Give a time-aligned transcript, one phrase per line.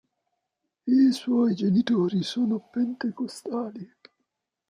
[0.87, 3.87] I suoi genitori sono pentecostali.